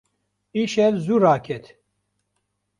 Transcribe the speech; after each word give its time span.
Îşev 0.61 0.93
zû 1.05 1.15
raket. 1.23 1.65